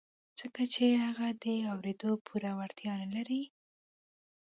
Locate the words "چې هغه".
0.73-1.27